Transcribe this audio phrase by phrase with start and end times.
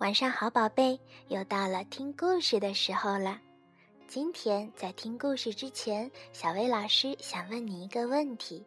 [0.00, 3.38] 晚上好，宝贝，又到了听故事的时候了。
[4.08, 8.64] 今天在听故事之前，小薇老师想问你一个问题：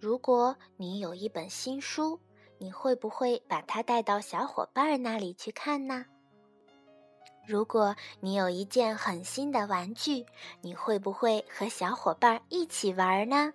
[0.00, 2.18] 如果你有一本新书，
[2.56, 6.06] 你会不会把它带到小伙伴那里去看呢？
[7.46, 10.24] 如果你有一件很新的玩具，
[10.62, 13.52] 你会不会和小伙伴一起玩呢？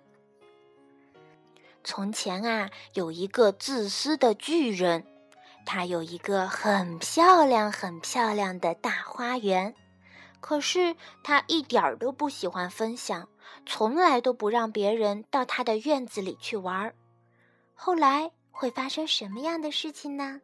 [1.82, 5.04] 从前啊，有一个自私的巨人。
[5.66, 9.74] 他有一个很漂亮、很漂亮的大花园，
[10.40, 13.28] 可是他一点儿都不喜欢分享，
[13.66, 16.94] 从来都不让别人到他的院子里去玩儿。
[17.74, 20.40] 后来会发生什么样的事情呢？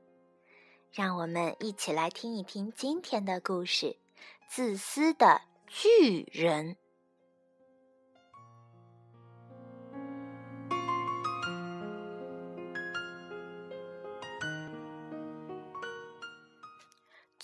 [0.91, 3.87] 让我们一起来听一听今天的故事：
[4.49, 6.75] 《自私的巨人》。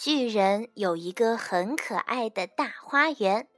[0.07, 3.49] 巨人有一个很可爱的大花园，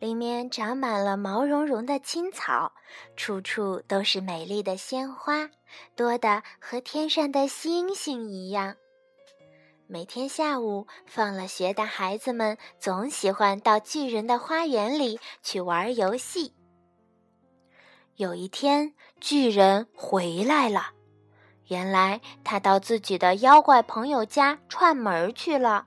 [0.00, 2.72] 里面长满了毛茸茸的青草，
[3.16, 5.48] 处处都是美丽的鲜花，
[5.94, 8.74] 多得和天上的星星一样。
[9.86, 16.52] 每天下午放了学的孩子们总喜欢到巨人的花园里去玩游戏。
[18.16, 20.90] 有一天，巨人回来了。
[21.68, 25.86] 原来他到自己的妖怪朋友家串门去了，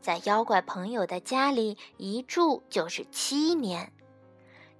[0.00, 3.90] 在妖怪朋友的家里一住就是七年。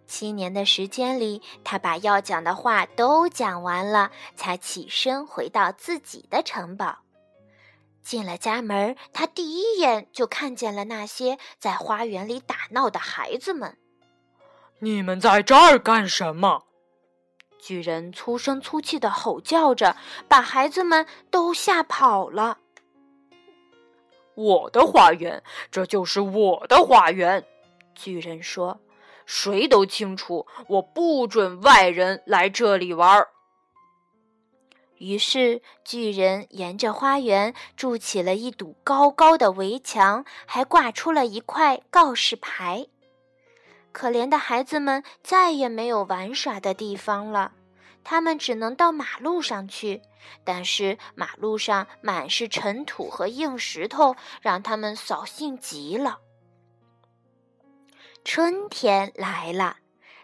[0.06, 6.98] 七年的时间里，他把要讲的话都讲完了，才起身回到自己的城堡。
[8.03, 13.79] 进了家门，他第一眼就看见了那些在花园里打闹的孩子们。
[14.81, 16.64] 你们在这儿干什么？
[17.67, 19.97] 巨人粗声粗气的吼叫着，
[20.29, 22.58] 把孩子们都吓跑了。
[24.35, 27.42] 我的花园，这就是我的花园。
[27.95, 28.83] 巨人说
[29.24, 33.27] ：“谁都清楚，我不准外人来这里玩。”
[35.01, 42.89] 于是，巨人沿着花园筑起了一堵高高的围墙，还挂出了一块告示牌。
[43.94, 47.52] 可怜的孩子们再也没有玩耍的地方了，
[48.02, 50.02] 他们只能到马路上去。
[50.42, 56.18] 但是马路上满是尘土和硬石头，让他们扫兴极了。
[58.24, 59.77] 春天来了，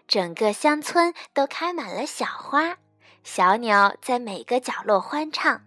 [0.09, 2.79] 整个乡村都开满了小花，
[3.23, 5.63] 小鸟在每个角落欢唱。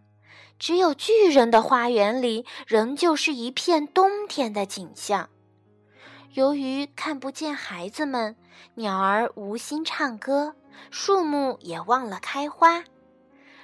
[0.60, 5.30] 只有巨人的花园里，仍旧是一片冬天的景象。
[6.34, 8.36] 由于看不见孩子们，
[8.74, 10.56] 鸟儿无心唱歌，
[10.90, 12.84] 树木也忘了开花。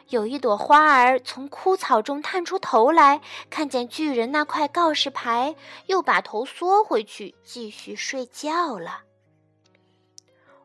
[0.09, 5.55] 有一朵花儿从枯草中探出头来，看见巨人那块告示牌，
[5.87, 9.01] 又把头缩回去，继续睡觉了。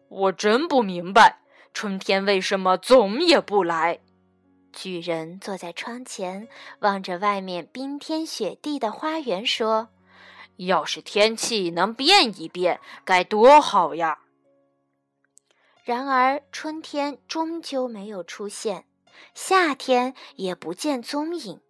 [0.08, 1.40] 我真不明白，
[1.72, 4.00] 春天为什么总也不来。
[4.74, 6.48] 巨人坐在窗前，
[6.80, 9.88] 望着外面冰天雪地的花园，说。
[10.56, 14.20] 要是天气能变一变，该多好呀！
[15.82, 18.86] 然而春天终究没有出现，
[19.34, 21.60] 夏天也不见踪影，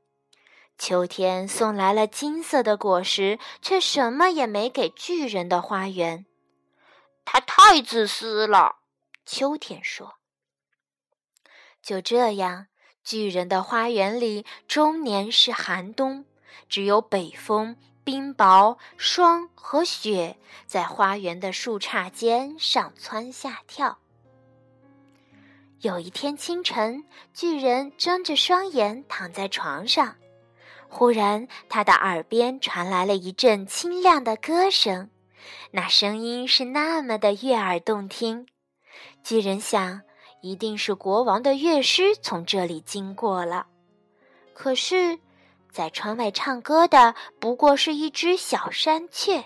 [0.78, 6.26] 秋天送来了金色的果实，却什么也没给巨人的花园。
[7.24, 8.76] 他太自私了，
[9.24, 10.16] 秋天说。
[11.82, 12.66] 就这样，
[13.02, 16.24] 巨人的花园里终年是寒冬，
[16.68, 17.76] 只有北风。
[18.04, 23.98] 冰雹、霜和雪在花园的树杈间上蹿下跳。
[25.80, 30.16] 有一天清晨，巨人睁着双眼躺在床上，
[30.88, 35.10] 忽然他的耳边传来了一阵清亮的歌声，
[35.70, 38.46] 那声音是那么的悦耳动听。
[39.22, 40.02] 巨人想，
[40.42, 43.66] 一定是国王的乐师从这里经过了。
[44.52, 45.18] 可是。
[45.74, 49.44] 在窗外唱歌的不过是一只小山雀，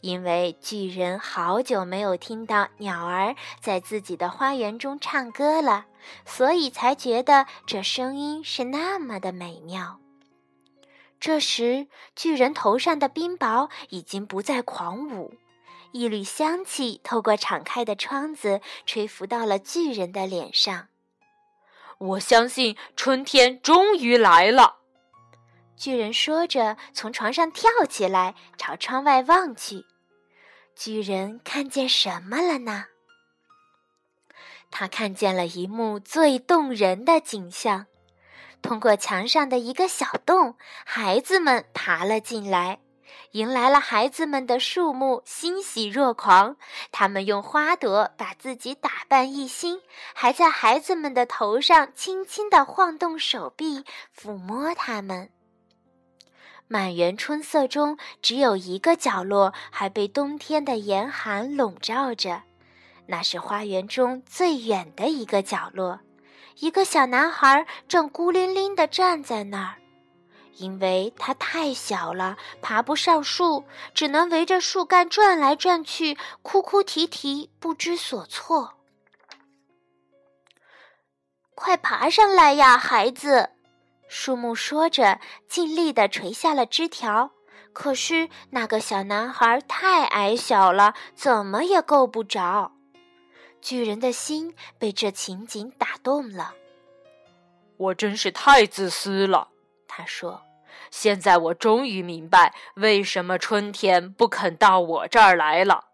[0.00, 5.84] 因为巨人好久没有听到鸟儿在自己的花园中唱歌了，
[6.24, 10.00] 所以才觉得这声音是那么的美妙。
[11.20, 15.34] 这时，巨人头上的冰雹已经不再狂舞，
[15.92, 20.88] 一缕香气透过敞开的窗子吹拂到了巨人的脸上。
[21.98, 24.83] 我相信春天终于来了。
[25.76, 29.84] 巨人说着，从床上跳起来，朝窗外望去。
[30.76, 32.86] 巨人看见什么了呢？
[34.70, 37.86] 他看见了一幕最动人的景象：
[38.62, 42.80] 通过墙上的一个小洞，孩子们爬了进来。
[43.32, 46.56] 迎来了孩子们的树木欣喜若狂，
[46.90, 49.80] 他们用花朵把自己打扮一新，
[50.14, 53.84] 还在孩子们的头上轻轻地晃动手臂，
[54.16, 55.30] 抚摸他们。
[56.66, 62.42] 满园春色中，只有一个角落还被冬天的严寒笼罩着，
[63.06, 66.00] 那是花园中最远的一个角落。
[66.58, 69.76] 一个小男孩正孤零零地站在那儿。
[70.56, 78.74] 因为他太小了，爬不上树，只能围着树干转来转去，哭哭啼啼，不知所措。
[81.56, 83.50] 快爬上来呀，孩子！
[84.06, 87.32] 树木说着，尽力地垂下了枝条。
[87.72, 92.72] 可是那个小男孩太矮小了，怎么也够不着。
[93.60, 96.54] 巨人的心被这情景打动了。
[97.76, 99.48] 我真是太自私了。
[99.88, 100.42] 他说
[100.92, 105.86] ：“现在我终于明白为什么春天不肯到我这儿来了。”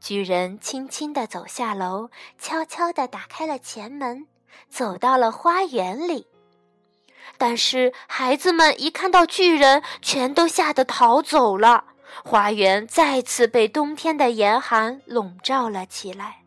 [0.00, 4.28] 巨人轻轻地走下楼，悄悄地打开了前门，
[4.68, 6.28] 走到了花园里。
[7.36, 11.84] 但是孩子们一看到巨人，全都吓得逃走了。
[12.24, 16.42] 花园再次被冬天的严寒笼罩了起来。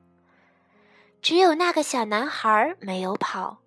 [1.21, 3.59] 只有那个小男孩没有跑。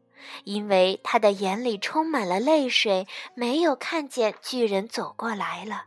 [0.44, 5.84] 因为他的眼里充满了泪水，没有看见巨人走过来了。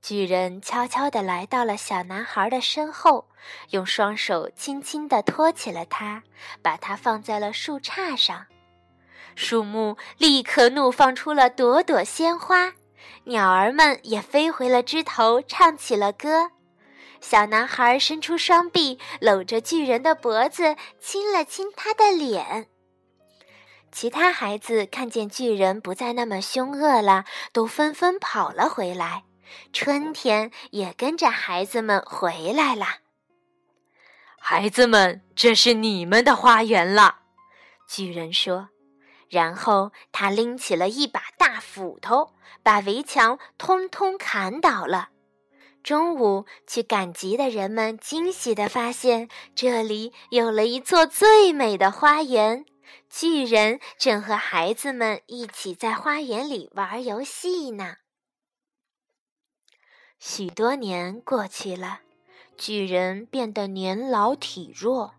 [0.00, 3.28] 巨人悄悄地来到了小男孩的身后，
[3.70, 6.22] 用双手轻轻地托起了他，
[6.62, 8.46] 把他放在了树杈上。
[9.34, 12.74] 树木立刻怒放出了朵朵鲜花，
[13.24, 16.50] 鸟儿们也飞回了枝头，唱起了歌。
[17.20, 22.68] 小男孩伸出双臂，搂着巨人的脖子，亲了亲他的脸。
[23.92, 29.24] 其他孩子看见巨人不再那么凶恶了，都纷纷跑了回来。
[29.72, 32.86] 春天也跟着孩子们回来了。
[34.38, 37.16] 孩子们，这是你们的花园了，
[37.88, 38.68] 巨人说。
[39.30, 42.32] 然后他拎起了一把大斧头，
[42.62, 45.08] 把围墙通通砍倒了。
[45.82, 52.66] 中午去赶集的人们惊喜地发现，这里有了一座最美的花园。
[53.08, 57.96] 巨人正和孩子们一起在花园里玩游戏呢。
[60.18, 62.00] 许多年过去了，
[62.58, 65.14] 巨人变得年老体弱，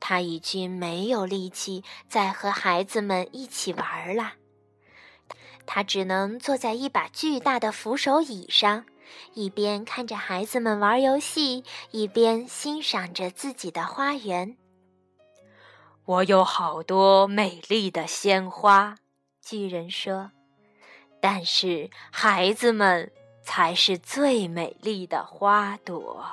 [0.00, 4.34] 他已经没有力气再和孩子们一起玩了。
[5.66, 8.84] 他只能坐在一把巨大的扶手椅上。
[9.32, 14.58] 一边看着孩子们玩游戏，一边欣赏着自己的花园。
[16.04, 18.96] 我有好多美丽的鲜花，
[19.40, 20.30] 巨人说。
[21.20, 23.10] 但是孩子们
[23.42, 26.26] 才是最美丽的花朵。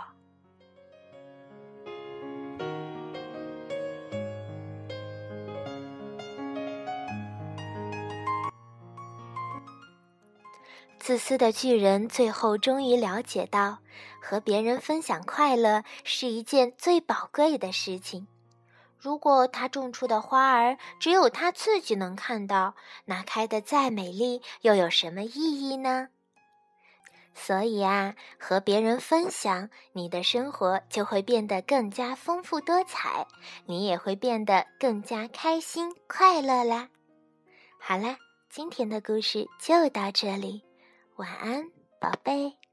[11.05, 13.77] 自私的巨人最后终于了解到，
[14.19, 18.25] 和别人分享快乐是一件最宝贵的事情。
[18.97, 22.73] 如果他种出的花儿只有他自己能看到，
[23.05, 26.07] 那开得再美丽又有什么意义呢？
[27.35, 33.27] 所以啊，和别人分享，你的生活就会变得更加丰富多彩，
[33.67, 36.89] 你也会变得更加开心快乐啦。
[37.79, 38.17] 好啦，
[38.49, 40.64] 今天的故事就到这里。
[41.17, 42.64] 晚安，宝贝。